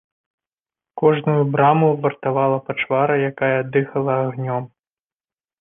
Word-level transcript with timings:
Кожную 0.99 1.43
брама 1.55 1.89
вартавала 2.05 2.57
пачвара, 2.67 3.15
якая 3.31 3.59
дыхала 3.77 4.15
агнём. 4.25 4.63